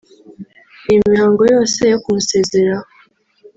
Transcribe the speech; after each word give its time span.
Iyi 0.87 0.99
mihango 1.09 1.41
yose 1.53 1.79
yo 1.91 1.97
kumusezeraho 2.03 2.87